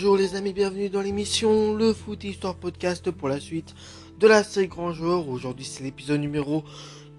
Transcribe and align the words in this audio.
Bonjour 0.00 0.16
les 0.16 0.36
amis, 0.36 0.52
bienvenue 0.52 0.88
dans 0.88 1.00
l'émission 1.00 1.74
Le 1.74 1.92
Foot 1.92 2.22
Histoire 2.22 2.54
Podcast 2.54 3.10
pour 3.10 3.28
la 3.28 3.40
suite 3.40 3.74
de 4.20 4.28
la 4.28 4.44
série 4.44 4.68
Grand 4.68 4.92
Joueur. 4.92 5.28
Aujourd'hui 5.28 5.64
c'est 5.64 5.82
l'épisode 5.82 6.20
numéro 6.20 6.62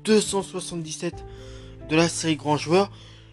277 0.06 1.26
de 1.90 1.96
la 1.98 2.08
série 2.08 2.38
Grand 2.38 2.56
Joueur. 2.56 2.90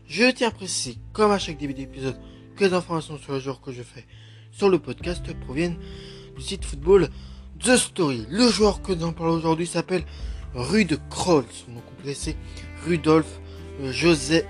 Je 0.08 0.28
tiens 0.32 0.48
à 0.48 0.50
préciser, 0.50 0.98
comme 1.12 1.30
à 1.30 1.38
chaque 1.38 1.58
début 1.58 1.74
d'épisode, 1.74 2.16
que 2.56 2.64
les 2.64 2.72
informations 2.72 3.18
sur 3.18 3.34
les 3.34 3.40
joueurs 3.40 3.60
que 3.60 3.70
je 3.70 3.84
fais 3.84 4.04
sur 4.50 4.68
le 4.68 4.80
podcast 4.80 5.22
proviennent 5.42 5.78
du 6.34 6.42
site 6.42 6.64
football 6.64 7.08
The 7.60 7.76
Story. 7.76 8.26
Le 8.28 8.48
joueur 8.48 8.82
que 8.82 8.94
nous 8.94 9.04
en 9.04 9.12
parlons 9.12 9.34
aujourd'hui 9.34 9.68
s'appelle 9.68 10.02
Rude 10.56 10.98
Kroll. 11.08 11.44
Son 11.52 11.70
nom 11.70 11.82
complet 11.82 12.14
c'est 12.14 12.36
Rudolf 12.84 13.38
euh, 13.80 13.92
Joseph, 13.92 14.44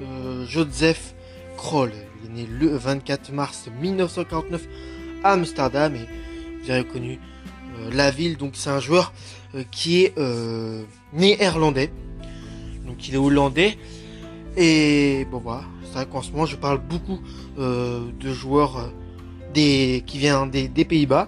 euh, 0.00 0.46
Joseph 0.46 1.14
Il 1.64 2.26
est 2.26 2.34
né 2.34 2.46
le 2.46 2.76
24 2.76 3.32
mars 3.32 3.68
1949 3.80 4.68
à 5.22 5.32
Amsterdam 5.32 5.94
et 5.94 6.06
vous 6.62 6.70
avez 6.70 6.80
reconnu 6.80 7.18
euh, 7.78 7.90
la 7.92 8.10
ville. 8.10 8.36
Donc 8.36 8.52
c'est 8.54 8.68
un 8.68 8.80
joueur 8.80 9.12
euh, 9.54 9.62
qui 9.70 10.02
est 10.02 10.18
euh, 10.18 10.82
néerlandais. 11.12 11.90
Donc 12.84 13.08
il 13.08 13.14
est 13.14 13.18
hollandais. 13.18 13.78
Et 14.56 15.26
bon 15.30 15.38
voilà, 15.38 15.62
c'est 15.84 15.92
vrai 15.92 16.06
qu'en 16.06 16.20
ce 16.20 16.32
moment 16.32 16.46
je 16.46 16.56
parle 16.56 16.78
beaucoup 16.78 17.20
de 17.56 18.32
joueurs 18.32 18.92
qui 19.54 20.02
viennent 20.18 20.50
des, 20.50 20.68
des 20.68 20.84
Pays-Bas. 20.84 21.26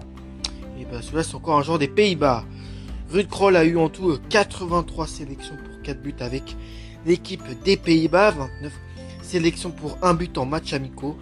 Et 0.79 0.85
ben 0.85 1.01
celui-là 1.01 1.23
c'est 1.23 1.35
encore 1.35 1.57
un 1.57 1.63
joueur 1.63 1.79
des 1.79 1.87
Pays-Bas. 1.87 2.43
Ruud 3.09 3.27
Kroll 3.27 3.55
a 3.55 3.65
eu 3.65 3.77
en 3.77 3.89
tout 3.89 4.19
83 4.29 5.07
sélections 5.07 5.55
pour 5.55 5.81
4 5.81 6.01
buts 6.03 6.13
avec 6.19 6.55
l'équipe 7.05 7.43
des 7.63 7.77
Pays-Bas, 7.77 8.31
29 8.31 8.73
sélections 9.25 9.71
pour 9.71 9.97
un 10.01 10.13
but 10.13 10.37
en 10.37 10.45
match 10.45 10.73
amicaux, 10.73 11.17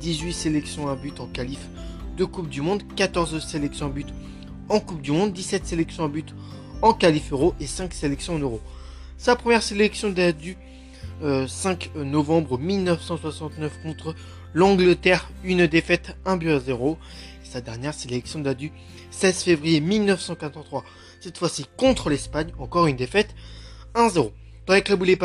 18 0.00 0.32
sélections 0.32 0.88
un 0.88 0.96
but 0.96 1.20
en 1.20 1.26
qualif 1.26 1.60
de 2.16 2.24
Coupe 2.24 2.48
du 2.48 2.60
Monde, 2.60 2.82
14 2.96 3.44
sélections 3.46 3.88
but 3.88 4.08
en 4.68 4.80
Coupe 4.80 5.00
du 5.00 5.12
Monde, 5.12 5.32
17 5.32 5.66
sélections 5.66 6.08
but 6.08 6.34
en 6.82 6.92
qualif 6.92 7.32
euro 7.32 7.54
et 7.60 7.66
5 7.66 7.94
sélections 7.94 8.34
en 8.34 8.38
euro. 8.38 8.60
Sa 9.16 9.36
première 9.36 9.62
sélection 9.62 10.10
date 10.10 10.36
du 10.36 10.56
euh, 11.22 11.46
5 11.46 11.92
novembre 11.96 12.58
1969 12.58 13.80
contre 13.82 14.14
l'Angleterre, 14.52 15.30
une 15.44 15.66
défaite 15.66 16.16
1 16.24 16.36
but 16.36 16.50
à 16.50 16.60
0. 16.60 16.98
Et 17.42 17.46
sa 17.48 17.60
dernière 17.60 17.94
sélection 17.94 18.40
date 18.40 18.58
du 18.58 18.72
16 19.10 19.42
février 19.42 19.80
1943, 19.80 20.84
cette 21.20 21.38
fois-ci 21.38 21.66
contre 21.76 22.10
l'Espagne, 22.10 22.52
encore 22.58 22.86
une 22.86 22.96
défaite 22.96 23.34
1-0. 23.94 24.32
Dans 24.66 24.74
les 24.74 24.82
clubs 24.82 25.00
où 25.00 25.04
il 25.04 25.10
est 25.10 25.16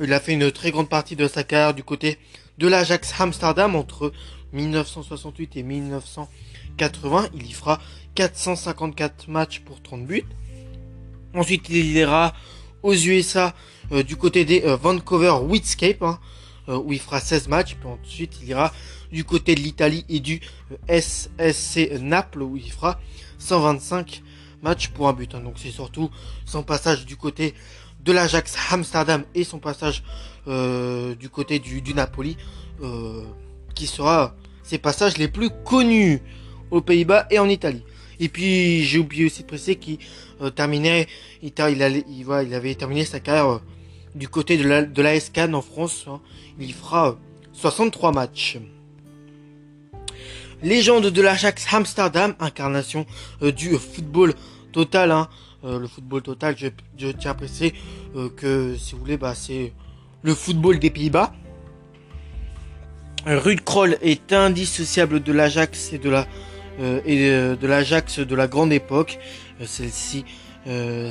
il 0.00 0.12
a 0.12 0.20
fait 0.20 0.32
une 0.32 0.50
très 0.52 0.70
grande 0.70 0.88
partie 0.88 1.16
de 1.16 1.26
sa 1.26 1.44
carrière 1.44 1.74
du 1.74 1.82
côté 1.82 2.18
de 2.58 2.68
l'Ajax 2.68 3.14
Amsterdam 3.20 3.74
entre 3.74 4.12
1968 4.52 5.56
et 5.56 5.62
1980. 5.62 7.28
Il 7.34 7.46
y 7.46 7.52
fera 7.52 7.80
454 8.14 9.28
matchs 9.28 9.60
pour 9.60 9.82
30 9.82 10.06
buts. 10.06 10.24
Ensuite, 11.34 11.68
il 11.68 11.96
ira 11.96 12.34
aux 12.82 12.94
USA 12.94 13.54
euh, 13.92 14.02
du 14.02 14.16
côté 14.16 14.44
des 14.44 14.62
euh, 14.62 14.76
Vancouver 14.76 15.34
Whitscape, 15.42 16.02
hein, 16.02 16.18
euh, 16.68 16.78
où 16.78 16.92
il 16.92 17.00
fera 17.00 17.20
16 17.20 17.48
matchs. 17.48 17.76
Puis 17.76 17.88
ensuite, 17.88 18.38
il 18.42 18.48
ira 18.48 18.72
du 19.12 19.24
côté 19.24 19.54
de 19.54 19.60
l'Italie 19.60 20.04
et 20.08 20.20
du 20.20 20.40
SSC 20.88 21.98
Naples, 22.00 22.42
où 22.42 22.56
il 22.56 22.70
fera 22.70 23.00
125 23.38 24.22
matchs 24.62 24.88
pour 24.88 25.08
un 25.08 25.12
but. 25.12 25.34
Hein. 25.34 25.40
Donc 25.40 25.54
c'est 25.56 25.70
surtout 25.70 26.10
son 26.44 26.62
passage 26.62 27.06
du 27.06 27.16
côté 27.16 27.54
de 28.04 28.12
l'Ajax 28.12 28.56
Amsterdam 28.70 29.24
et 29.34 29.44
son 29.44 29.58
passage 29.58 30.02
euh, 30.46 31.14
du 31.14 31.28
côté 31.28 31.58
du, 31.58 31.82
du 31.82 31.94
Napoli 31.94 32.36
euh, 32.82 33.22
qui 33.74 33.86
sera 33.86 34.34
ses 34.62 34.78
passages 34.78 35.18
les 35.18 35.28
plus 35.28 35.50
connus 35.64 36.22
aux 36.70 36.80
Pays-Bas 36.80 37.26
et 37.30 37.38
en 37.38 37.48
Italie. 37.48 37.82
Et 38.20 38.28
puis 38.28 38.84
j'ai 38.84 38.98
oublié 38.98 39.26
aussi 39.26 39.42
de 39.42 39.46
préciser 39.46 39.76
qu'il 39.76 39.98
euh, 40.40 40.50
terminait, 40.50 41.06
il, 41.42 41.52
avait 41.82 42.74
terminé 42.74 43.04
sa 43.04 43.20
carrière 43.20 43.60
du 44.14 44.28
côté 44.28 44.56
de 44.56 44.66
la, 44.66 44.82
de 44.82 45.18
SCAN 45.18 45.52
en 45.52 45.62
France. 45.62 46.04
Hein. 46.08 46.20
Il 46.58 46.70
y 46.70 46.72
fera 46.72 47.18
63 47.52 48.12
matchs. 48.12 48.58
Légende 50.62 51.06
de 51.06 51.22
l'Ajax 51.22 51.66
Amsterdam, 51.72 52.34
incarnation 52.40 53.06
du 53.42 53.76
football 53.76 54.34
total. 54.72 55.12
Hein. 55.12 55.28
Euh, 55.64 55.80
le 55.80 55.88
football 55.88 56.22
total, 56.22 56.54
je, 56.56 57.08
tiens 57.10 57.32
à 57.32 57.34
préciser 57.34 57.74
euh, 58.14 58.28
que 58.28 58.76
si 58.76 58.94
vous 58.94 59.00
voulez, 59.00 59.16
bah, 59.16 59.34
c'est 59.34 59.72
le 60.22 60.34
football 60.34 60.78
des 60.78 60.90
Pays-Bas. 60.90 61.32
Ruud 63.26 63.60
Kroll 63.62 63.98
est 64.00 64.32
indissociable 64.32 65.20
de 65.20 65.32
l'Ajax 65.32 65.92
et 65.92 65.98
de 65.98 66.08
la 66.08 66.26
euh, 66.80 67.56
l'Ajax 67.60 68.20
de 68.20 68.34
la 68.36 68.46
grande 68.46 68.72
époque, 68.72 69.18
celle-ci 69.64 70.24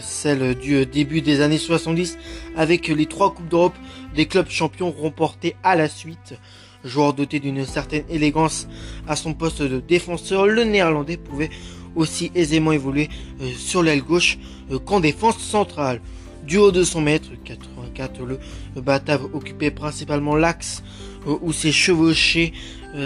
celle 0.01 0.53
du 0.53 0.85
début 0.85 1.21
des 1.21 1.41
années 1.41 1.57
70 1.57 2.19
avec 2.55 2.87
les 2.89 3.07
trois 3.07 3.33
coupes 3.33 3.49
d'Europe 3.49 3.75
des 4.13 4.27
clubs 4.27 4.49
champions 4.49 4.91
remportés 4.91 5.55
à 5.63 5.75
la 5.75 5.89
suite. 5.89 6.35
Joueur 6.83 7.13
doté 7.13 7.39
d'une 7.39 7.65
certaine 7.65 8.03
élégance 8.07 8.67
à 9.07 9.15
son 9.15 9.33
poste 9.33 9.63
de 9.63 9.79
défenseur, 9.79 10.45
le 10.45 10.63
néerlandais 10.63 11.17
pouvait 11.17 11.49
aussi 11.97 12.31
aisément 12.35 12.71
évoluer 12.71 13.09
euh, 13.41 13.51
sur 13.57 13.83
l'aile 13.83 14.01
gauche 14.01 14.37
euh, 14.71 14.79
qu'en 14.79 14.99
défense 14.99 15.37
centrale. 15.39 15.99
Du 16.45 16.57
haut 16.57 16.71
de 16.71 16.83
son 16.83 17.01
mètre 17.01 17.29
84, 17.43 18.21
le 18.23 18.39
Batave 18.81 19.25
occupait 19.33 19.71
principalement 19.71 20.35
l'axe 20.35 20.81
euh, 21.27 21.35
où 21.41 21.51
ses 21.51 21.73
chevauchés, 21.73 22.53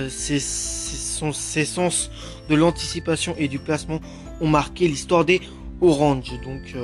ses, 0.09 0.40
ses, 0.40 1.31
ses, 1.34 1.66
sens 1.66 2.12
de 2.47 2.56
l'anticipation 2.56 3.35
et 3.38 3.47
du 3.47 3.57
placement 3.57 4.00
ont 4.40 4.47
marqué 4.47 4.88
l'histoire 4.88 5.25
des 5.25 5.41
Orange. 5.81 6.31
Donc 6.46 6.75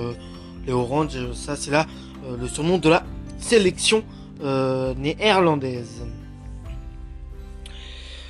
les 0.65 0.73
Orange, 0.73 1.15
ça 1.33 1.55
c'est 1.55 1.71
là 1.71 1.85
le 2.37 2.47
surnom 2.47 2.79
de 2.79 2.89
la 2.89 3.05
sélection 3.39 4.03
néerlandaise. 4.97 6.01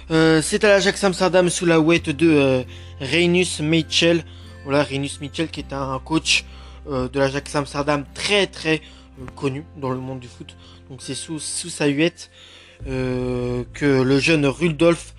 Euh, 0.10 0.42
c'est 0.42 0.64
à 0.64 0.70
l'Ajax 0.70 1.04
Amsterdam 1.04 1.50
sous 1.50 1.66
la 1.66 1.82
ouette 1.82 2.10
de 2.10 2.30
euh, 2.30 2.64
Reinus 3.02 3.60
Mitchell. 3.60 4.24
Voilà, 4.64 4.84
Reinus 4.84 5.20
Mitchell 5.20 5.50
qui 5.50 5.60
est 5.60 5.74
un 5.74 6.00
coach 6.00 6.46
euh, 6.90 7.10
de 7.10 7.20
l'Ajax 7.20 7.54
Amsterdam 7.56 8.06
très 8.14 8.48
très 8.48 8.82
euh, 9.20 9.26
connu 9.36 9.66
dans 9.76 9.90
le 9.90 10.00
monde 10.00 10.22
du 10.22 10.28
foot. 10.28 10.56
Donc 10.90 11.02
c'est 11.02 11.16
sous, 11.16 11.40
sous 11.40 11.70
sa 11.70 11.88
huette 11.88 12.32
que 12.86 14.04
le 14.04 14.20
jeune 14.20 14.46
Rudolf 14.46 15.16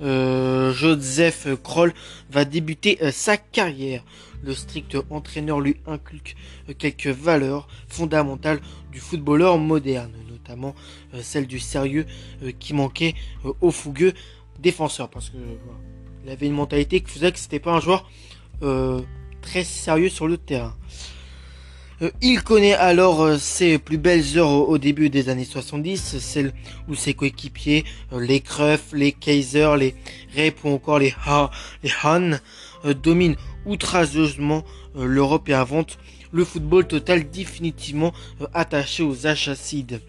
Joseph 0.00 1.48
Kroll 1.62 1.92
va 2.30 2.44
débuter 2.44 2.98
sa 3.10 3.36
carrière. 3.36 4.04
Le 4.44 4.54
strict 4.54 4.96
entraîneur 5.10 5.60
lui 5.60 5.76
inculque 5.86 6.36
quelques 6.78 7.08
valeurs 7.08 7.66
fondamentales 7.88 8.60
du 8.92 9.00
footballeur 9.00 9.58
moderne 9.58 10.12
notamment 10.48 10.74
euh, 11.14 11.20
celle 11.22 11.46
du 11.46 11.58
sérieux 11.58 12.06
euh, 12.42 12.52
qui 12.58 12.74
manquait 12.74 13.14
euh, 13.44 13.52
au 13.60 13.70
fougueux 13.70 14.14
défenseur 14.58 15.08
parce 15.08 15.30
que 15.30 15.36
il 16.24 16.30
avait 16.30 16.46
une 16.46 16.54
mentalité 16.54 17.00
qui 17.00 17.10
faisait 17.10 17.32
que 17.32 17.38
c'était 17.38 17.60
pas 17.60 17.72
un 17.72 17.80
joueur 17.80 18.10
très 19.40 19.62
sérieux 19.62 20.08
sur 20.08 20.26
le 20.26 20.36
terrain. 20.36 20.76
Il 22.20 22.42
connaît 22.42 22.74
alors 22.74 23.38
ses 23.38 23.78
plus 23.78 23.98
belles 23.98 24.38
heures 24.38 24.68
au, 24.68 24.78
début 24.78 25.10
des 25.10 25.28
années 25.28 25.44
70, 25.44 26.18
celles 26.18 26.52
où 26.88 26.94
ses 26.94 27.14
coéquipiers, 27.14 27.84
les 28.12 28.40
Cruyff, 28.40 28.92
les 28.92 29.12
Kaiser, 29.12 29.74
les 29.78 29.94
Rep 30.36 30.64
ou 30.64 30.68
encore 30.68 31.00
les, 31.00 31.14
ha, 31.26 31.50
les 31.82 31.90
Han, 32.04 32.38
dominent 33.02 33.36
outrageusement 33.66 34.64
l'Europe 34.94 35.48
et 35.48 35.54
inventent 35.54 35.98
le 36.32 36.44
football 36.44 36.86
total 36.86 37.30
définitivement 37.30 38.12
attaché 38.54 39.02
aux 39.02 39.26
achacides. 39.26 40.00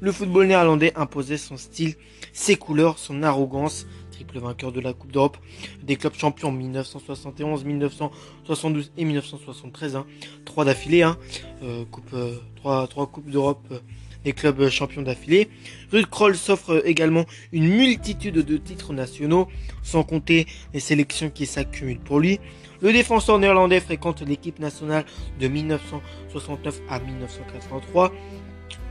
Le 0.00 0.12
football 0.12 0.46
néerlandais 0.46 0.92
imposait 0.96 1.38
son 1.38 1.56
style, 1.56 1.94
ses 2.32 2.56
couleurs, 2.56 2.98
son 2.98 3.22
arrogance, 3.22 3.86
triple 4.18 4.40
vainqueur 4.40 4.72
de 4.72 4.80
la 4.80 4.92
Coupe 4.92 5.12
d'Europe, 5.12 5.36
des 5.82 5.96
clubs 5.96 6.14
champions 6.14 6.50
1971, 6.50 7.64
1972 7.64 8.90
et 8.96 9.04
1973, 9.04 9.96
hein, 9.96 10.06
trois 10.44 10.64
d'affilée, 10.64 11.02
hein, 11.02 11.16
euh, 11.62 11.84
coupe, 11.84 12.10
euh, 12.14 12.36
trois, 12.56 13.06
coupes 13.06 13.30
d'Europe 13.30 13.64
euh, 13.70 13.78
des 14.24 14.32
clubs 14.32 14.68
champions 14.70 15.02
d'affilée. 15.02 15.48
Ruud 15.92 16.06
Kroll 16.06 16.36
s'offre 16.36 16.82
également 16.84 17.26
une 17.52 17.68
multitude 17.68 18.34
de 18.34 18.56
titres 18.56 18.92
nationaux, 18.92 19.46
sans 19.84 20.02
compter 20.02 20.46
les 20.74 20.80
sélections 20.80 21.30
qui 21.30 21.46
s'accumulent 21.46 22.00
pour 22.00 22.18
lui. 22.18 22.40
Le 22.80 22.92
défenseur 22.92 23.38
néerlandais 23.38 23.80
fréquente 23.80 24.22
l'équipe 24.22 24.58
nationale 24.58 25.04
de 25.40 25.46
1969 25.46 26.80
à 26.90 26.98
1983. 26.98 28.12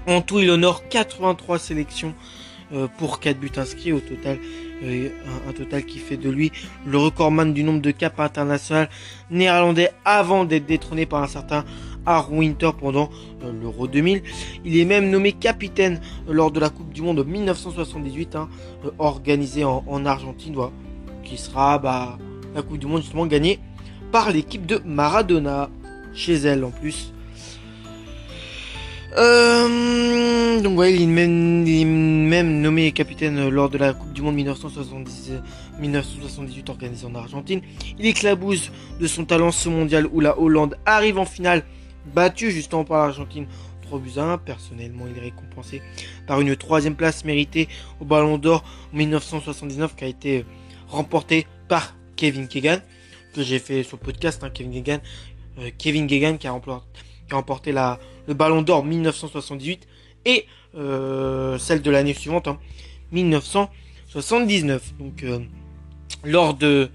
En 0.07 0.21
tout, 0.21 0.39
il 0.39 0.49
honore 0.49 0.87
83 0.87 1.59
sélections 1.59 2.15
pour 2.97 3.21
4 3.21 3.39
buts 3.39 3.51
inscrits 3.55 3.93
au 3.93 4.01
total, 4.01 4.39
un, 4.83 5.53
total 5.53 5.85
qui 5.85 5.99
fait 5.99 6.17
de 6.17 6.29
lui 6.29 6.51
le 6.85 6.97
recordman 6.97 7.53
du 7.53 7.63
nombre 7.63 7.81
de 7.81 7.91
caps 7.91 8.19
international 8.19 8.89
néerlandais 9.29 9.91
avant 10.05 10.45
d'être 10.45 10.65
détrôné 10.65 11.05
par 11.05 11.23
un 11.23 11.27
certain 11.27 11.65
Aaron 12.05 12.39
Winter 12.39 12.71
pendant 12.79 13.09
l'Euro 13.61 13.87
2000. 13.87 14.23
Il 14.65 14.77
est 14.77 14.85
même 14.85 15.09
nommé 15.09 15.33
capitaine 15.33 15.99
lors 16.27 16.51
de 16.51 16.59
la 16.59 16.69
Coupe 16.69 16.93
du 16.93 17.01
Monde 17.01 17.25
1978, 17.25 18.35
hein, 18.35 18.49
organisée 18.97 19.65
en, 19.65 20.05
Argentine, 20.05 20.55
qui 21.23 21.37
sera 21.37 21.77
bah, 21.77 22.17
la 22.55 22.61
Coupe 22.61 22.77
du 22.77 22.87
Monde 22.87 23.01
justement 23.01 23.25
gagnée 23.25 23.59
par 24.11 24.31
l'équipe 24.31 24.65
de 24.65 24.81
Maradona, 24.85 25.69
chez 26.13 26.35
elle 26.35 26.63
en 26.63 26.71
plus. 26.71 27.13
Euh, 29.17 30.61
donc 30.61 30.77
ouais, 30.77 30.93
il 30.93 31.01
est, 31.01 31.05
même, 31.05 31.65
nommé 32.27 32.91
capitaine 32.91 33.49
lors 33.49 33.69
de 33.69 33.77
la 33.77 33.93
Coupe 33.93 34.11
du 34.11 34.21
Monde 34.21 34.35
1978 34.35 36.69
organisée 36.69 37.05
en 37.05 37.15
Argentine. 37.15 37.61
Il 37.97 38.05
éclabousse 38.05 38.71
de 38.99 39.07
son 39.07 39.25
talent 39.25 39.51
ce 39.51 39.69
mondial 39.69 40.07
où 40.11 40.19
la 40.19 40.37
Hollande 40.37 40.77
arrive 40.85 41.17
en 41.17 41.25
finale, 41.25 41.63
battue 42.13 42.51
justement 42.51 42.83
par 42.83 43.05
l'Argentine 43.05 43.47
3 43.83 43.99
buts 43.99 44.11
1. 44.17 44.39
Personnellement, 44.39 45.05
il 45.09 45.17
est 45.17 45.21
récompensé 45.21 45.81
par 46.27 46.41
une 46.41 46.55
troisième 46.55 46.95
place 46.95 47.23
méritée 47.23 47.69
au 48.01 48.05
Ballon 48.05 48.37
d'Or 48.37 48.63
1979 48.93 49.95
qui 49.95 50.03
a 50.03 50.07
été 50.07 50.45
remportée 50.89 51.47
par 51.69 51.95
Kevin 52.17 52.47
Keegan, 52.47 52.79
que 53.33 53.41
j'ai 53.41 53.59
fait 53.59 53.83
sur 53.83 53.97
le 53.97 54.03
podcast, 54.03 54.43
hein, 54.43 54.49
Kevin 54.53 54.73
Keegan, 54.73 54.99
euh, 55.59 55.69
Kevin 55.77 56.07
Keegan 56.07 56.37
qui 56.37 56.47
a 56.47 56.59
remporté 57.31 57.71
le 57.71 58.33
Ballon 58.33 58.63
d'Or 58.63 58.83
1978 58.83 59.87
et 60.25 60.45
euh, 60.77 61.57
celle 61.57 61.81
de 61.81 61.89
l'année 61.89 62.13
suivante, 62.13 62.47
1979. 63.11 64.81
Hein, 64.81 64.95
Donc, 64.99 65.23
euh, 65.23 65.39
lors 66.23 66.53
de, 66.53 66.89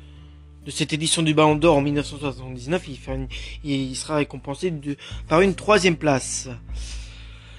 cette 0.69 0.93
édition 0.93 1.23
du 1.23 1.35
Ballon 1.35 1.57
d'Or 1.57 1.79
en 1.79 1.81
1979, 1.81 2.89
il, 3.65 3.97
sera 3.97 4.17
récompensé 4.17 4.73
par 5.29 5.41
une 5.41 5.55
troisième 5.55 5.97
place. 5.97 6.49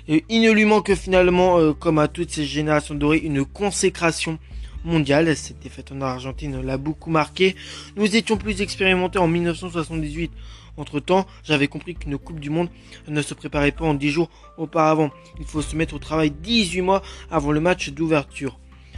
Et 0.07 0.23
il 0.29 0.41
ne 0.41 0.51
lui 0.51 0.65
manque 0.65 0.93
finalement, 0.95 1.59
euh, 1.59 1.73
comme 1.73 1.99
à 1.99 2.07
toutes 2.07 2.31
ces 2.31 2.45
générations 2.45 2.95
dorées, 2.95 3.19
une 3.19 3.45
consécration 3.45 4.39
mondiale. 4.83 5.35
Cette 5.35 5.59
défaite 5.59 5.91
en 5.91 6.01
Argentine 6.01 6.61
l'a 6.61 6.77
beaucoup 6.77 7.09
marqué. 7.09 7.55
Nous 7.95 8.15
étions 8.15 8.37
plus 8.37 8.61
expérimentés 8.61 9.19
en 9.19 9.27
1978 9.27 10.31
entre 10.77 10.99
temps, 10.99 11.27
j'avais 11.43 11.67
compris 11.67 11.93
qu'une 11.93 12.17
Coupe 12.17 12.39
du 12.39 12.49
Monde 12.49 12.69
ne 13.07 13.21
se 13.21 13.33
préparait 13.33 13.71
pas 13.71 13.85
en 13.85 13.93
10 13.93 14.09
jours 14.09 14.29
auparavant. 14.57 15.11
Il 15.39 15.45
faut 15.45 15.61
se 15.61 15.75
mettre 15.75 15.93
au 15.93 15.99
travail 15.99 16.31
18 16.31 16.81
mois 16.81 17.03
avant 17.29 17.51
le 17.51 17.59
match 17.59 17.89
d'ouverture. 17.91 18.57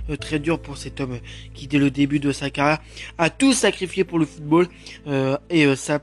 Euh, 0.09 0.15
très 0.17 0.39
dur 0.39 0.59
pour 0.59 0.77
cet 0.77 1.01
homme 1.01 1.17
qui, 1.53 1.67
dès 1.67 1.79
le 1.79 1.89
début 1.89 2.19
de 2.19 2.31
sa 2.31 2.49
carrière, 2.49 2.79
a 3.17 3.29
tout 3.29 3.53
sacrifié 3.53 4.03
pour 4.03 4.19
le 4.19 4.25
football 4.25 4.67
euh, 5.07 5.37
et 5.49 5.65
euh, 5.65 5.75
ça 5.75 5.99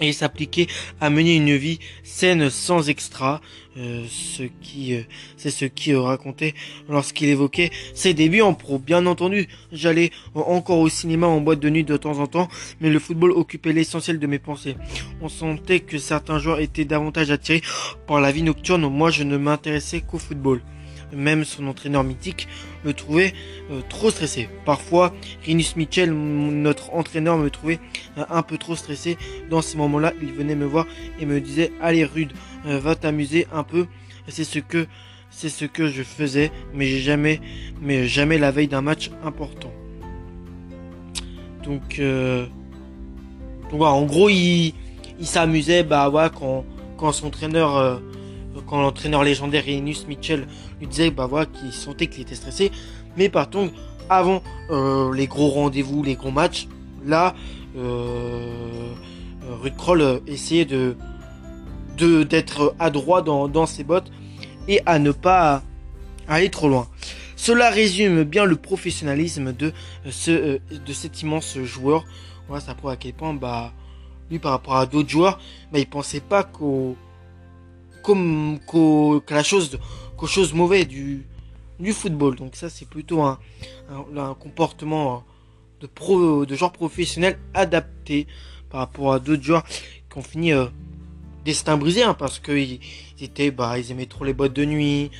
et 0.00 0.12
s'appliquer 0.12 0.66
à 1.00 1.10
mener 1.10 1.36
une 1.36 1.56
vie 1.56 1.78
saine 2.02 2.50
sans 2.50 2.88
extra, 2.88 3.40
euh, 3.78 4.04
ce 4.08 4.42
qui 4.62 4.94
euh, 4.94 5.02
c'est 5.36 5.50
ce 5.50 5.64
qui 5.64 5.92
euh, 5.92 6.00
racontait 6.00 6.54
lorsqu'il 6.88 7.28
évoquait 7.28 7.70
ses 7.94 8.14
débuts 8.14 8.42
en 8.42 8.54
pro. 8.54 8.78
Bien 8.78 9.06
entendu, 9.06 9.48
j'allais 9.72 10.10
encore 10.34 10.78
au 10.78 10.88
cinéma 10.88 11.26
en 11.26 11.40
boîte 11.40 11.60
de 11.60 11.70
nuit 11.70 11.84
de 11.84 11.96
temps 11.96 12.18
en 12.18 12.26
temps, 12.26 12.48
mais 12.80 12.90
le 12.90 12.98
football 12.98 13.32
occupait 13.32 13.72
l'essentiel 13.72 14.18
de 14.18 14.26
mes 14.26 14.38
pensées. 14.38 14.76
On 15.20 15.28
sentait 15.28 15.80
que 15.80 15.98
certains 15.98 16.38
joueurs 16.38 16.60
étaient 16.60 16.84
davantage 16.84 17.30
attirés 17.30 17.62
par 18.06 18.20
la 18.20 18.32
vie 18.32 18.42
nocturne, 18.42 18.86
moi 18.88 19.10
je 19.10 19.22
ne 19.22 19.36
m'intéressais 19.36 20.00
qu'au 20.00 20.18
football. 20.18 20.60
Même 21.12 21.44
son 21.44 21.66
entraîneur 21.68 22.02
mythique 22.02 22.48
me 22.84 22.92
trouvait 22.92 23.32
euh, 23.70 23.80
trop 23.88 24.10
stressé. 24.10 24.48
Parfois, 24.64 25.14
Rinus 25.44 25.76
Mitchell, 25.76 26.12
notre 26.12 26.92
entraîneur, 26.94 27.36
me 27.36 27.48
trouvait 27.50 27.78
euh, 28.18 28.24
un 28.28 28.42
peu 28.42 28.58
trop 28.58 28.74
stressé. 28.74 29.16
Dans 29.48 29.62
ces 29.62 29.76
moments-là, 29.78 30.12
il 30.20 30.32
venait 30.32 30.56
me 30.56 30.64
voir 30.64 30.86
et 31.20 31.26
me 31.26 31.40
disait 31.40 31.72
Allez, 31.80 32.04
Rude, 32.04 32.32
euh, 32.66 32.80
va 32.80 32.94
t'amuser 32.94 33.46
un 33.52 33.62
peu. 33.62 33.86
C'est 34.28 34.44
ce 34.44 34.58
que 34.58 34.86
c'est 35.30 35.48
ce 35.48 35.64
que 35.64 35.88
je 35.88 36.02
faisais, 36.02 36.50
mais 36.72 36.86
jamais, 36.86 37.40
mais 37.80 38.08
jamais 38.08 38.38
la 38.38 38.50
veille 38.50 38.68
d'un 38.68 38.80
match 38.80 39.10
important. 39.22 39.72
Donc, 41.62 42.00
donc 43.70 43.82
en 43.82 44.04
gros, 44.04 44.30
il, 44.30 44.72
s'amusait, 45.20 45.82
bah 45.82 46.10
quand 46.32 47.12
son 47.12 47.26
entraîneur 47.26 48.00
quand 48.66 48.80
l'entraîneur 48.80 49.24
légendaire 49.24 49.64
Rinus 49.64 50.06
Mitchell 50.06 50.46
lui 50.80 50.86
disait 50.86 51.10
bah 51.10 51.26
voilà 51.26 51.46
qu'il 51.46 51.72
sentait 51.72 52.06
qu'il 52.06 52.22
était 52.22 52.34
stressé. 52.34 52.70
Mais 53.16 53.28
par 53.28 53.50
contre, 53.50 53.74
avant 54.08 54.42
euh, 54.70 55.12
les 55.14 55.26
gros 55.26 55.48
rendez-vous, 55.48 56.02
les 56.02 56.14
gros 56.14 56.30
matchs, 56.30 56.68
là, 57.04 57.34
euh, 57.76 58.92
Ruud 59.62 59.76
Kroll 59.76 60.00
euh, 60.02 60.18
essayait 60.26 60.66
d'être 61.96 62.74
adroit 62.78 63.22
dans, 63.22 63.48
dans 63.48 63.66
ses 63.66 63.84
bottes 63.84 64.10
et 64.68 64.80
à 64.86 64.98
ne 64.98 65.12
pas 65.12 65.62
aller 66.28 66.50
trop 66.50 66.68
loin. 66.68 66.88
Cela 67.36 67.70
résume 67.70 68.24
bien 68.24 68.44
le 68.44 68.56
professionnalisme 68.56 69.52
de 69.52 69.72
ce 70.08 70.58
de 70.70 70.92
cet 70.92 71.22
immense 71.22 71.58
joueur. 71.58 72.04
Voilà, 72.48 72.64
ça 72.64 72.74
prouve 72.74 72.90
à 72.90 72.96
quel 72.96 73.12
point 73.12 73.34
bah 73.34 73.72
lui 74.30 74.38
par 74.38 74.52
rapport 74.52 74.76
à 74.76 74.86
d'autres 74.86 75.08
joueurs, 75.08 75.38
bah, 75.72 75.78
il 75.78 75.86
pensait 75.86 76.20
pas 76.20 76.42
qu'au 76.42 76.96
comme 78.06 78.60
la 79.30 79.42
chose 79.42 79.80
qu'aux 80.16 80.28
choses 80.28 80.54
mauvaises 80.54 80.86
du 80.86 81.92
football. 81.92 82.36
Donc 82.36 82.54
ça 82.54 82.70
c'est 82.70 82.88
plutôt 82.88 83.20
un, 83.22 83.38
comportement 84.38 85.24
de 85.80 85.88
pro 85.88 86.46
de 86.46 86.54
genre 86.54 86.72
professionnel 86.72 87.36
adapté 87.52 88.28
par 88.70 88.78
rapport 88.80 89.12
à 89.12 89.18
d'autres 89.18 89.42
joueurs 89.42 89.64
qui 89.64 90.18
ont 90.18 90.22
fini 90.22 90.52
euh, 90.52 90.66
destin 91.44 91.76
brisé 91.76 92.04
hein, 92.04 92.14
parce 92.14 92.38
que 92.38 92.52
ils, 92.52 92.78
étaient 93.20 93.50
bah 93.50 93.76
ils 93.76 93.90
aimaient 93.90 94.06
trop 94.06 94.24
les 94.24 94.32
boîtes 94.32 94.54
de 94.54 94.64
nuit. 94.64 95.10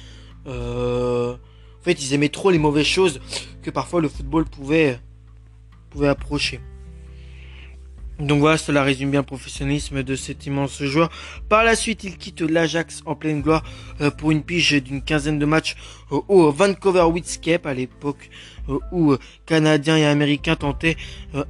Euh, 0.47 1.35
en 1.35 1.83
fait 1.83 2.01
ils 2.01 2.15
aimaient 2.15 2.29
trop 2.29 2.51
les 2.51 2.59
mauvaises 2.59 2.87
choses 2.87 3.21
que 3.63 3.71
parfois 3.71 4.01
le 4.01 4.09
football 4.09 4.45
pouvait 4.45 5.01
pouvait 5.91 6.09
approcher. 6.09 6.61
Donc 8.19 8.41
voilà, 8.41 8.57
cela 8.57 8.83
résume 8.83 9.11
bien 9.11 9.21
le 9.21 9.27
professionnalisme 9.27 10.03
de 10.03 10.17
cet 10.17 10.47
immense 10.47 10.83
joueur. 10.83 11.11
Par 11.51 11.65
la 11.65 11.77
suite, 11.77 12.03
il 12.03 12.17
quitte 12.17 12.41
l'Ajax 12.41 13.03
en 13.05 13.15
pleine 13.15 13.43
gloire 13.43 13.63
euh, 14.01 14.11
pour 14.11 14.31
une 14.31 14.43
pige 14.43 14.73
d'une 14.83 15.03
quinzaine 15.03 15.39
de 15.39 15.45
matchs 15.45 15.77
euh, 16.13 16.21
au 16.29 16.51
Vancouver 16.51 17.03
Whitscape 17.03 17.67
à 17.67 17.75
l'époque 17.75 18.31
euh, 18.71 18.79
où 18.91 19.15
Canadiens 19.45 19.99
et 19.99 20.07
Américains 20.07 20.57
tentaient 20.57 20.97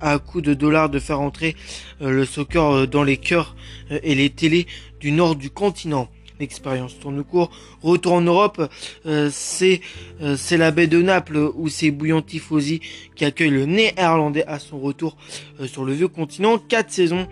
à 0.00 0.18
coups 0.18 0.42
de 0.42 0.54
dollars 0.54 0.88
de 0.88 0.98
faire 0.98 1.20
entrer 1.20 1.54
le 2.00 2.24
soccer 2.24 2.88
dans 2.88 3.04
les 3.04 3.16
cœurs 3.16 3.54
et 3.90 4.14
les 4.14 4.30
télés 4.30 4.66
du 4.98 5.12
nord 5.12 5.36
du 5.36 5.50
continent 5.50 6.08
l'expérience 6.40 6.98
tourne 6.98 7.22
court. 7.24 7.50
Retour 7.82 8.14
en 8.14 8.20
Europe, 8.20 8.70
euh, 9.06 9.28
c'est 9.32 9.80
euh, 10.22 10.36
c'est 10.36 10.56
la 10.56 10.70
baie 10.70 10.86
de 10.86 11.00
Naples 11.00 11.50
où 11.54 11.68
c'est 11.68 11.90
Bouillon 11.90 12.22
Tifosi 12.22 12.80
qui 13.14 13.24
accueille 13.24 13.50
le 13.50 13.66
néerlandais 13.66 14.44
à 14.46 14.58
son 14.58 14.78
retour 14.78 15.16
euh, 15.60 15.66
sur 15.66 15.84
le 15.84 15.92
vieux 15.92 16.08
continent. 16.08 16.58
Quatre 16.58 16.90
saisons, 16.90 17.26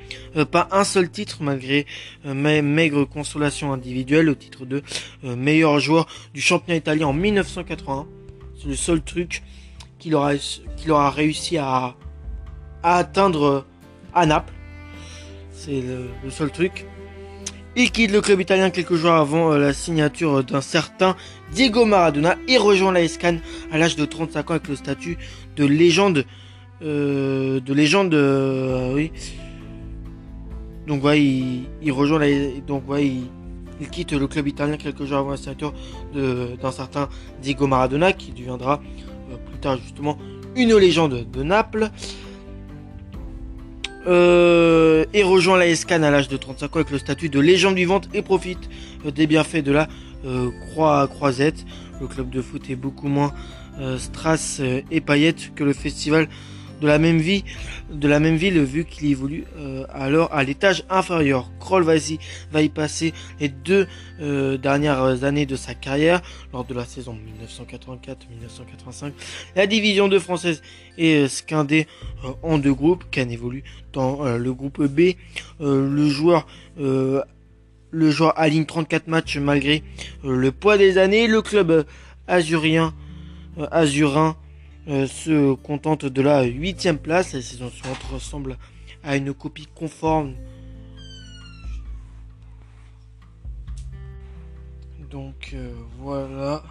pas 0.50 0.68
un 0.72 0.84
seul 0.84 1.10
titre 1.10 1.38
malgré 1.42 1.86
maigre 2.24 3.04
consolation 3.04 3.72
individuelle, 3.72 4.28
au 4.28 4.34
titre 4.34 4.64
de 4.66 4.82
meilleur 5.22 5.78
joueur 5.78 6.06
du 6.32 6.40
championnat 6.40 6.78
italien 6.78 7.08
en 7.08 7.12
1981. 7.12 8.06
C'est 8.60 8.68
le 8.68 8.76
seul 8.76 9.02
truc 9.02 9.42
qu'il 9.98 10.14
aura, 10.14 10.32
qu'il 10.76 10.90
aura 10.90 11.10
réussi 11.10 11.58
à, 11.58 11.94
à 12.82 12.96
atteindre 12.96 13.66
à 14.12 14.26
Naples. 14.26 14.52
C'est 15.52 15.82
le 15.82 16.30
seul 16.30 16.50
truc. 16.50 16.86
Il 17.76 17.90
quitte 17.90 18.12
le 18.12 18.20
club 18.20 18.40
italien 18.40 18.70
quelques 18.70 18.94
jours 18.94 19.10
avant 19.10 19.52
euh, 19.52 19.58
la 19.58 19.72
signature 19.72 20.44
d'un 20.44 20.60
certain 20.60 21.16
Diego 21.52 21.84
Maradona 21.84 22.36
et 22.46 22.56
rejoint 22.56 22.92
la 22.92 23.02
Escan 23.02 23.38
à 23.72 23.78
l'âge 23.78 23.96
de 23.96 24.04
35 24.04 24.48
ans 24.48 24.54
avec 24.54 24.68
le 24.68 24.76
statut 24.76 25.18
de 25.56 25.64
légende. 25.64 26.24
Euh, 26.82 27.58
de 27.58 27.74
légende, 27.74 28.14
euh. 28.14 29.08
Donc 30.86 31.02
ouais, 31.02 31.20
il, 31.20 31.92
rejoint 31.92 32.20
quitte 33.90 34.12
le 34.12 34.28
club 34.28 34.46
italien 34.46 34.76
quelques 34.76 35.04
jours 35.04 35.18
avant 35.18 35.30
la 35.30 35.36
signature 35.36 35.74
d'un 36.14 36.70
certain 36.70 37.08
Diego 37.42 37.66
Maradona 37.66 38.12
qui 38.12 38.30
deviendra 38.30 38.80
plus 39.50 39.58
tard 39.58 39.78
justement 39.78 40.16
une 40.54 40.76
légende 40.76 41.26
de 41.28 41.42
Naples. 41.42 41.90
Euh, 44.06 45.04
et 45.14 45.22
rejoint 45.22 45.56
la 45.56 45.74
SCAN 45.74 46.02
à 46.02 46.10
l'âge 46.10 46.28
de 46.28 46.36
35 46.36 46.66
ans 46.66 46.80
avec 46.80 46.90
le 46.90 46.98
statut 46.98 47.30
de 47.30 47.40
légende 47.40 47.74
vivante 47.74 48.08
et 48.12 48.20
profite 48.20 48.68
euh, 49.06 49.10
des 49.10 49.26
bienfaits 49.26 49.64
de 49.64 49.72
la 49.72 49.88
euh, 50.26 50.50
Croix 50.68 51.08
Croisette. 51.08 51.64
Le 52.00 52.06
club 52.06 52.28
de 52.28 52.42
foot 52.42 52.68
est 52.68 52.76
beaucoup 52.76 53.08
moins 53.08 53.32
strass 53.98 54.60
et 54.92 55.00
paillettes 55.00 55.52
que 55.56 55.64
le 55.64 55.72
festival 55.72 56.28
de 56.80 56.86
la 56.86 56.98
même 56.98 57.18
vie, 57.18 57.44
de 57.90 58.08
la 58.08 58.20
même 58.20 58.36
ville, 58.36 58.60
vu 58.62 58.84
qu'il 58.84 59.10
évolue 59.10 59.44
euh, 59.56 59.84
alors 59.92 60.32
à 60.32 60.44
l'étage 60.44 60.84
inférieur. 60.90 61.50
Kroll 61.60 61.82
va 61.82 61.96
y, 61.96 62.68
passer 62.68 63.12
les 63.40 63.48
deux 63.48 63.86
euh, 64.20 64.56
dernières 64.56 65.24
années 65.24 65.46
de 65.46 65.56
sa 65.56 65.74
carrière 65.74 66.22
lors 66.52 66.64
de 66.64 66.74
la 66.74 66.84
saison 66.84 67.16
1984-1985. 67.58 69.12
La 69.56 69.66
division 69.66 70.08
2 70.08 70.18
française 70.18 70.62
est 70.98 71.28
scindée 71.28 71.86
en 72.42 72.58
deux 72.58 72.74
groupes. 72.74 73.04
Can 73.12 73.28
évolue 73.28 73.64
dans 73.92 74.24
le 74.36 74.52
groupe 74.52 74.82
B. 74.82 75.12
le 75.60 76.08
joueur 76.08 76.46
le 77.94 78.10
joueur 78.10 78.38
aligne 78.38 78.66
34 78.66 79.06
matchs 79.06 79.38
malgré 79.38 79.82
le 80.24 80.50
poids 80.50 80.76
des 80.76 80.98
années. 80.98 81.26
Le 81.28 81.42
club 81.42 81.86
azurien, 82.26 82.92
azurin 83.70 84.36
se 84.86 85.54
contente 85.54 86.04
de 86.04 86.22
la 86.22 86.42
huitième 86.42 86.98
place. 86.98 87.32
La 87.32 87.42
saison 87.42 87.70
suivante 87.70 88.02
ressemble 88.12 88.58
à 89.02 89.16
une 89.16 89.32
copie 89.34 89.68
conforme 89.74 90.34
Donc 95.10 95.54
voilà. 96.00 96.64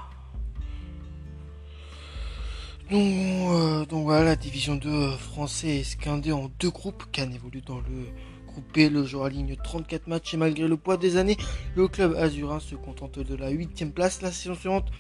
Donc, 2.92 4.04
voilà, 4.04 4.26
la 4.26 4.36
division 4.36 4.76
2 4.76 5.12
français 5.12 5.78
est 5.78 5.84
scindée 5.84 6.34
en 6.34 6.52
deux 6.60 6.70
groupes. 6.70 7.06
Cannes 7.12 7.34
évolue 7.34 7.62
dans 7.62 7.78
le 7.78 8.08
groupe. 8.46 8.66
Le 8.76 9.06
joueur 9.06 9.26
aligne 9.26 9.56
34 9.64 10.08
matchs 10.08 10.34
et 10.34 10.38
malgré 10.38 10.68
le 10.68 10.76
poids 10.76 10.98
des 10.98 11.16
années, 11.16 11.38
le 11.76 11.88
club 11.88 12.16
azurin 12.16 12.60
se 12.60 12.76
contente 12.76 13.18
de 13.18 13.36
la 13.36 13.50
8 13.50 13.94
place. 13.96 14.22
La 14.22 14.32
saison 14.32 14.56
suivante 14.56 14.92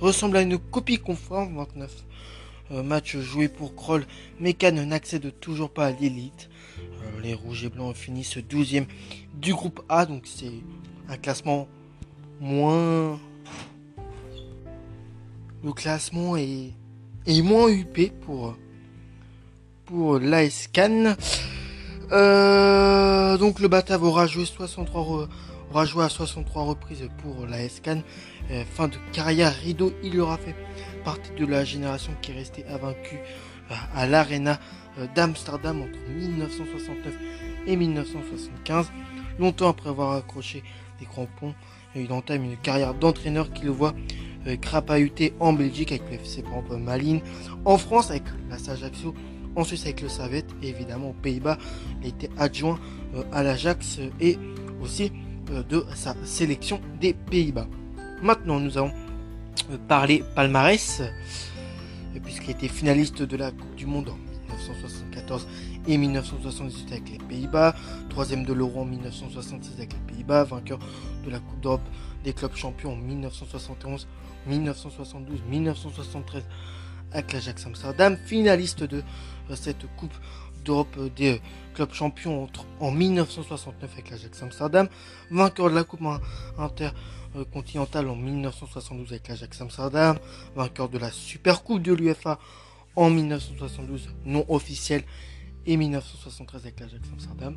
ressemble 0.00 0.38
à 0.38 0.40
une 0.40 0.58
copie 0.58 0.98
conforme. 0.98 1.56
29 1.58 1.92
euh, 2.72 2.82
matchs 2.82 3.16
joués 3.16 3.48
pour 3.48 3.74
Kroll, 3.74 4.06
mais 4.40 4.56
n'accède 4.72 5.32
toujours 5.40 5.70
pas 5.70 5.86
à 5.86 5.92
l'élite. 5.92 6.48
les 7.22 7.34
rouges 7.34 7.64
et 7.64 7.68
blancs 7.68 7.94
finissent 7.94 8.36
12e 8.36 8.86
du 9.34 9.54
groupe 9.54 9.82
A, 9.88 10.06
donc 10.06 10.22
c'est 10.24 10.52
un 11.08 11.16
classement 11.16 11.68
moins. 12.40 13.18
Le 15.64 15.72
classement 15.72 16.36
est, 16.36 16.72
est 17.26 17.42
moins 17.42 17.68
UP 17.68 18.12
pour, 18.20 18.56
pour 19.84 20.18
l'AS. 20.18 20.68
Euh, 22.12 23.36
donc 23.36 23.58
le 23.58 23.68
Batav 23.68 24.02
aura 24.04 24.26
joué 24.26 24.44
63 24.44 25.28
aura 25.70 25.84
joué 25.84 26.04
à 26.04 26.08
63 26.08 26.64
reprises 26.64 27.08
pour 27.18 27.46
l'AS 27.46 27.80
Cannes. 27.80 28.02
Euh, 28.50 28.64
fin 28.64 28.88
de 28.88 28.96
carrière 29.12 29.54
rideau, 29.54 29.92
il 30.02 30.20
aura 30.20 30.38
fait 30.38 30.54
partie 31.04 31.32
de 31.32 31.46
la 31.46 31.64
génération 31.64 32.12
qui 32.22 32.32
est 32.32 32.34
restée 32.34 32.64
invaincue 32.68 33.18
euh, 33.70 33.74
à 33.94 34.06
l'Arena 34.06 34.58
d'Amsterdam 35.14 35.82
entre 35.82 35.98
1969 36.18 37.14
et 37.66 37.76
1975. 37.76 38.90
Longtemps 39.38 39.68
après 39.68 39.90
avoir 39.90 40.12
accroché 40.12 40.62
des 40.98 41.04
crampons 41.04 41.54
il 42.00 42.12
entame 42.12 42.44
une 42.44 42.56
carrière 42.56 42.94
d'entraîneur 42.94 43.52
qui 43.52 43.64
le 43.64 43.70
voit 43.70 43.94
euh, 44.46 44.56
crapahuter 44.56 45.34
en 45.40 45.52
Belgique 45.52 45.92
avec 45.92 46.04
le 46.10 46.14
FC 46.14 46.44
Malines, 46.78 47.20
en 47.64 47.78
France 47.78 48.10
avec 48.10 48.24
la 48.50 48.56
Ajaccio, 48.56 49.14
en 49.54 49.64
Suisse 49.64 49.84
avec 49.84 50.02
le 50.02 50.08
Savette 50.08 50.46
et 50.62 50.68
évidemment 50.68 51.10
aux 51.10 51.20
Pays-Bas. 51.22 51.58
Il 52.02 52.08
été 52.08 52.30
adjoint 52.38 52.78
euh, 53.14 53.22
à 53.32 53.42
l'Ajax 53.42 54.00
et 54.20 54.38
aussi 54.82 55.04
euh, 55.04 55.08
de 55.50 55.84
sa 55.94 56.14
sélection 56.24 56.80
des 57.00 57.14
Pays-Bas. 57.14 57.66
Maintenant, 58.22 58.60
nous 58.60 58.78
allons 58.78 58.92
parler 59.88 60.24
palmarès, 60.34 61.02
puisqu'il 62.22 62.50
était 62.50 62.68
finaliste 62.68 63.22
de 63.22 63.36
la 63.36 63.50
Coupe 63.50 63.74
du 63.74 63.86
Monde 63.86 64.08
en 64.08 64.16
1974 64.16 65.46
et 65.88 65.98
1978 65.98 66.92
avec 66.92 67.10
les 67.10 67.18
Pays-Bas, 67.18 67.74
troisième 68.08 68.44
de 68.44 68.52
l'Euro 68.52 68.82
en 68.82 68.84
1966 68.84 69.74
avec 69.78 69.92
les 69.92 70.14
Pays-Bas, 70.14 70.44
vainqueur 70.44 70.78
de 71.24 71.30
la 71.30 71.38
Coupe 71.38 71.60
d'Europe 71.60 71.88
des 72.24 72.32
clubs 72.32 72.54
champions 72.56 72.92
en 72.92 72.96
1971, 72.96 74.06
1972, 74.46 75.40
1973 75.48 76.42
avec 77.12 77.32
l'Ajax 77.32 77.66
Amsterdam, 77.66 78.16
finaliste 78.26 78.82
de 78.84 79.02
euh, 79.50 79.56
cette 79.56 79.86
Coupe 79.96 80.14
d'Europe 80.66 80.98
des 81.16 81.40
clubs 81.74 81.92
champions 81.92 82.48
en 82.80 82.90
1969 82.90 83.90
avec 83.92 84.10
l'Ajax 84.10 84.42
Amsterdam, 84.42 84.88
vainqueur 85.30 85.70
de 85.70 85.74
la 85.74 85.84
Coupe 85.84 86.02
intercontinentale 86.58 88.08
en 88.08 88.16
1972 88.16 89.12
avec 89.12 89.28
l'Ajax 89.28 89.60
Amsterdam, 89.60 90.18
vainqueur 90.54 90.88
de 90.88 90.98
la 90.98 91.10
Super 91.10 91.62
Coupe 91.62 91.82
de 91.82 91.92
l'UFA 91.92 92.38
en 92.96 93.10
1972 93.10 94.08
non 94.24 94.44
officielle 94.48 95.04
et 95.66 95.76
1973 95.76 96.62
avec 96.62 96.80
l'Ajax 96.80 97.08
Amsterdam. 97.12 97.56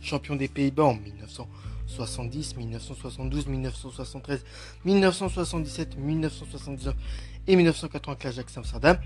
Champion 0.00 0.36
des 0.36 0.48
Pays-Bas 0.48 0.84
en 0.84 0.94
1970, 0.94 2.56
1972, 2.56 3.46
1973, 3.46 4.44
1977, 4.84 5.96
1979 5.96 6.94
et 7.46 7.56
1980 7.56 8.12
avec 8.12 8.24
l'Ajax 8.24 8.58
Amsterdam. 8.58 8.98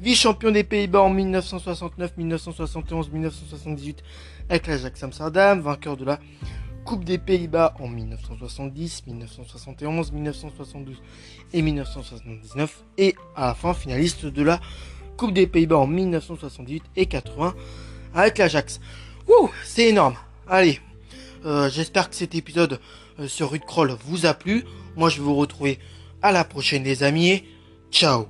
Vice-champion 0.00 0.50
des 0.50 0.64
Pays-Bas 0.64 1.02
en 1.02 1.10
1969, 1.10 2.16
1971, 2.18 3.10
1978 3.10 4.02
avec 4.48 4.66
l'Ajax 4.66 5.02
Amsterdam. 5.02 5.60
Vainqueur 5.60 5.96
de 5.96 6.04
la 6.04 6.18
Coupe 6.84 7.04
des 7.04 7.18
Pays-Bas 7.18 7.74
en 7.80 7.88
1970, 7.88 9.04
1971, 9.06 10.12
1972 10.12 11.02
et 11.52 11.62
1979. 11.62 12.84
Et 12.98 13.16
à 13.34 13.48
la 13.48 13.54
fin, 13.54 13.74
finaliste 13.74 14.26
de 14.26 14.42
la 14.42 14.60
Coupe 15.16 15.32
des 15.32 15.46
Pays-Bas 15.46 15.78
en 15.78 15.86
1978 15.86 16.82
et 16.96 17.06
80 17.06 17.54
avec 18.14 18.38
l'Ajax. 18.38 18.80
Wouh, 19.26 19.50
c'est 19.64 19.88
énorme. 19.88 20.14
Allez, 20.46 20.80
euh, 21.44 21.70
j'espère 21.70 22.10
que 22.10 22.16
cet 22.16 22.34
épisode 22.34 22.80
euh, 23.18 23.28
sur 23.28 23.50
Rude 23.50 23.64
Kroll 23.64 23.96
vous 24.04 24.26
a 24.26 24.34
plu. 24.34 24.64
Moi, 24.94 25.08
je 25.08 25.16
vais 25.16 25.24
vous 25.24 25.34
retrouver 25.34 25.78
à 26.22 26.32
la 26.32 26.44
prochaine, 26.44 26.84
les 26.84 27.02
amis. 27.02 27.44
Ciao 27.90 28.26